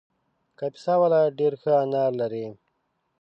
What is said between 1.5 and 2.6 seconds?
ښه انار لري